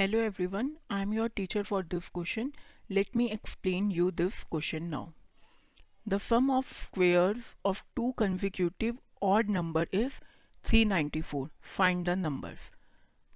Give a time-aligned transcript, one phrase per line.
[0.00, 2.52] Hello everyone I am your teacher for this question
[2.90, 5.06] let me explain you this question now
[6.08, 10.12] the sum of squares of two consecutive odd number is
[10.64, 12.70] three ninety four find the numbers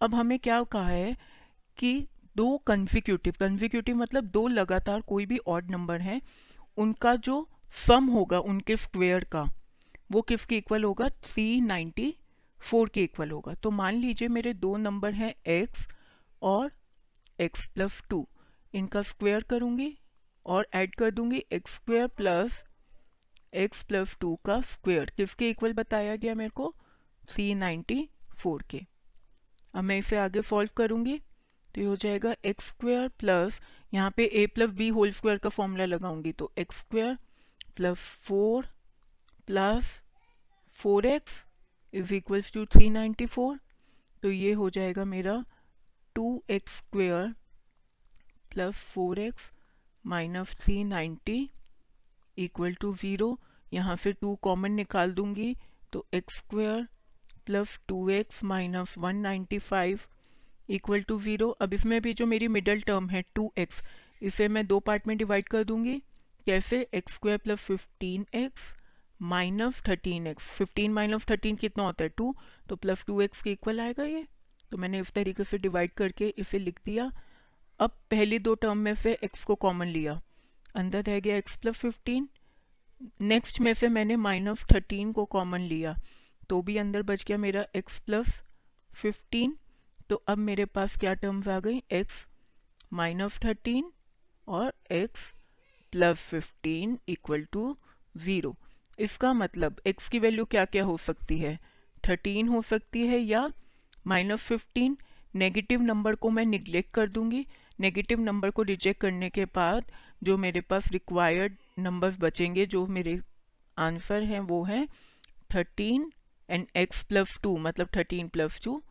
[0.00, 1.16] अब हमें क्या कहा है
[1.78, 2.06] कि
[2.36, 6.20] दो consecutive consecutive मतलब दो लगातार कोई भी ऑर्ड नंबर है,
[6.76, 7.48] उनका जो
[7.86, 9.44] सम होगा, उनके स्क्वेयर का,
[10.12, 11.08] वो किसके इक्वल होगा?
[11.08, 12.14] थ्री नाइन्टी
[12.60, 15.86] फोर के इक्वल होगा। तो मान लीजिए मेरे दो नंबर हैं एक्स
[16.42, 16.70] और
[17.40, 18.26] x प्लस टू
[18.74, 19.96] इनका स्क्वायर करूँगी
[20.46, 22.62] और ऐड कर दूँगी x square plus
[23.54, 26.74] x plus two का स्क्वेयर किसके इक्वल बताया गया मेरे को?
[27.28, 28.08] थ्री नाइन्टी
[28.38, 28.80] फोर के।
[29.74, 31.18] अब मैं इसे आगे सॉल्व करूँगी
[31.74, 33.60] तो ये हो जाएगा एक्स स्क्वेयर प्लस
[33.94, 37.16] यहाँ पे a plus b whole square का फॉर्मूला लगाऊँगी तो x square
[37.76, 38.66] plus four
[39.46, 40.02] plus
[40.78, 41.44] four x
[41.94, 43.58] is equals to three ninety four
[44.22, 45.44] तो ये हो जाएगा मेरा
[46.16, 47.34] two x square
[48.50, 49.50] plus four x
[50.04, 51.38] minus three ninety
[52.38, 53.28] equal to zero
[53.72, 55.54] यहाँ से टू कॉमन निकाल दूँगी
[55.92, 56.86] तो x square
[57.46, 60.00] plus two x minus one ninety five
[60.68, 63.82] equal to zero अब इसमें भी जो मेरी मिडल टर्म है टू एक्स
[64.22, 65.98] इसे मैं दो पार्ट में डिवाइड कर दूँगी।
[66.46, 66.80] कैसे?
[66.94, 68.74] X square plus fifteen x
[69.20, 72.10] minus thirteen x fifteen minus thirteen कितना होता है?
[72.16, 72.34] टू
[72.68, 74.24] तो प्लस टू एक्स के इक्वल आएगा ये।
[74.72, 77.10] तो मैंने इस तरीके से डिवाइड करके इसे लिख दिया।
[77.80, 80.20] अब पहली दो टर्म में से एक्स को कॉमन लिया।
[80.74, 82.28] अंदर रह गया एक्स प्लस फिफ्टीन
[83.22, 85.94] नेक्स्ट में से मैंने माइनस थर्टीन को कॉमन लिया।
[86.48, 88.40] तो भी अंदर बच गया मेरा एक्स प्लस
[88.90, 89.56] फिफ्टीन
[90.10, 91.82] तो अब मेरे पास क्या टर्म्स आ गई?
[91.92, 92.26] एक्स
[92.92, 93.90] माइनस थर्टीन
[94.48, 95.32] और x
[95.92, 97.76] plus fifteen equal to
[98.16, 98.54] zero
[98.98, 101.58] इसका मतलब एक्स की वैल्यू क्या क्या हो सकती है?
[102.08, 103.48] थर्टीन हो सकती है या
[104.06, 104.96] माइनस फिफ्टीन,
[105.34, 107.46] नेगेटिव नंबर को मैं निगलेक्ट कर दूँगी।
[107.80, 109.92] नेगेटिव नंबर को रिजेक्ट करने के बाद
[110.22, 113.20] जो मेरे पास रिक्वायर्ड नंबर्स बचेंगे, जो मेरे
[113.76, 114.86] आंसर हैं, वो हैं
[115.54, 116.10] thirteen
[116.48, 118.82] and x plus two मतलब thirteen plus two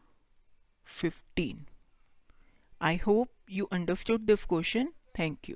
[0.88, 1.66] fifteen
[2.82, 5.56] I hope you understood this question thank you